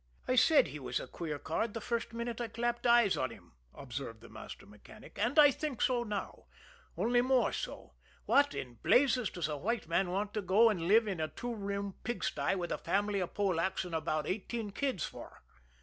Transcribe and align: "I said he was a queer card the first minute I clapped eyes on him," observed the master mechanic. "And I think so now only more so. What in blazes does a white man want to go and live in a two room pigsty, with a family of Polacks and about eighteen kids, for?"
"I 0.27 0.35
said 0.35 0.65
he 0.69 0.79
was 0.79 0.99
a 0.99 1.05
queer 1.05 1.37
card 1.37 1.75
the 1.75 1.79
first 1.79 2.11
minute 2.11 2.41
I 2.41 2.47
clapped 2.47 2.87
eyes 2.87 3.15
on 3.15 3.29
him," 3.29 3.51
observed 3.71 4.21
the 4.21 4.29
master 4.29 4.65
mechanic. 4.65 5.19
"And 5.21 5.37
I 5.37 5.51
think 5.51 5.79
so 5.79 6.01
now 6.01 6.45
only 6.97 7.21
more 7.21 7.53
so. 7.53 7.93
What 8.25 8.55
in 8.55 8.79
blazes 8.81 9.29
does 9.29 9.47
a 9.47 9.57
white 9.57 9.87
man 9.87 10.09
want 10.09 10.33
to 10.33 10.41
go 10.41 10.71
and 10.71 10.87
live 10.87 11.07
in 11.07 11.19
a 11.19 11.27
two 11.27 11.53
room 11.53 11.93
pigsty, 12.03 12.55
with 12.55 12.71
a 12.71 12.79
family 12.79 13.19
of 13.19 13.35
Polacks 13.35 13.85
and 13.85 13.93
about 13.93 14.25
eighteen 14.25 14.71
kids, 14.71 15.05
for?" 15.05 15.43